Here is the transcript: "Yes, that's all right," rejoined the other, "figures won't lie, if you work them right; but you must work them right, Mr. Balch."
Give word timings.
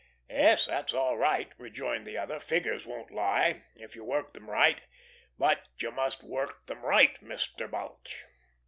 "Yes, 0.31 0.65
that's 0.65 0.95
all 0.95 1.15
right," 1.15 1.51
rejoined 1.59 2.07
the 2.07 2.17
other, 2.17 2.39
"figures 2.39 2.87
won't 2.87 3.11
lie, 3.11 3.65
if 3.75 3.95
you 3.95 4.03
work 4.03 4.33
them 4.33 4.49
right; 4.49 4.81
but 5.37 5.67
you 5.77 5.91
must 5.91 6.23
work 6.23 6.65
them 6.65 6.81
right, 6.83 7.23
Mr. 7.23 7.69
Balch." 7.69 8.25